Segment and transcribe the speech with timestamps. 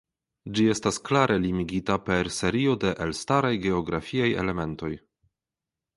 [0.59, 4.95] Ĝi estas klare limigita per serio de elstaraj geografiaj elementoj.